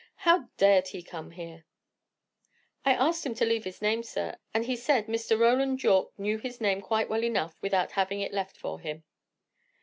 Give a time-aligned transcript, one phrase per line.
[0.25, 1.63] How dared he come here?"
[2.83, 5.37] "I asked him to leave his name, sir, and he said Mr.
[5.39, 9.03] Roland Yorke knew his name quite well enough, without having it left for him."